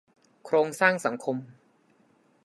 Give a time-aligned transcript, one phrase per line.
[0.45, 1.37] โครงสร้างสังคม